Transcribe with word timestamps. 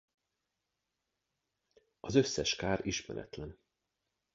Az 1.99 2.15
összes 2.15 2.55
kár 2.55 2.85
ismeretlen. 2.85 3.57